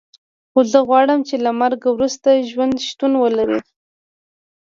[0.51, 3.59] خو زه غواړم چې له مرګ وروسته ژوند شتون ولري